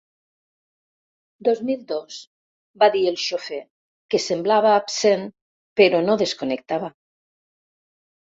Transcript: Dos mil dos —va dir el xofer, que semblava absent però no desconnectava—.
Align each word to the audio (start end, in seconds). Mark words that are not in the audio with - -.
Dos 1.47 1.59
mil 1.67 1.83
dos 1.91 2.17
—va 2.83 2.89
dir 2.95 3.01
el 3.11 3.19
xofer, 3.25 3.59
que 4.15 4.23
semblava 4.25 4.73
absent 4.79 5.27
però 5.83 6.01
no 6.09 6.17
desconnectava—. 6.25 6.91